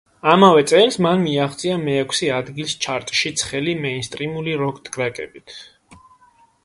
[0.35, 5.45] ამავე წელს მან მიაღწია მეექვსე ადგილს ჩარტში ცხელი მეინსტრიმული როკ ტრეკები.